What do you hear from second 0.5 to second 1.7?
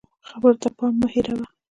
ته پام مه هېروه